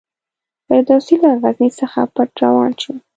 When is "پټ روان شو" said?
2.15-2.91